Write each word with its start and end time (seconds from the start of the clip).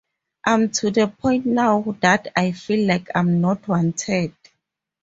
I'm 0.43 0.71
to 0.71 0.89
the 0.89 1.05
point 1.07 1.45
now 1.45 1.95
that 2.01 2.29
I 2.35 2.53
feel 2.53 2.87
like 2.87 3.09
I'm 3.13 3.39
not 3.39 3.67
wanted. 3.67 4.33